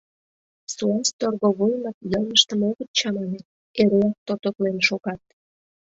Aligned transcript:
Суас 0.73 1.07
торговоймыт 1.19 1.97
йылмыштым 2.11 2.61
огыт 2.69 2.89
чамане, 2.99 3.41
эреак 3.81 4.17
тототлен 4.27 4.77
шогат. 4.87 5.21